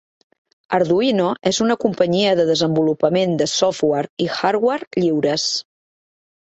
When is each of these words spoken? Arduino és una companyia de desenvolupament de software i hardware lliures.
Arduino 0.77 1.27
és 1.51 1.59
una 1.67 1.75
companyia 1.85 2.33
de 2.41 2.47
desenvolupament 2.49 3.39
de 3.43 3.51
software 3.55 4.13
i 4.27 4.33
hardware 4.41 5.03
lliures. 5.05 5.47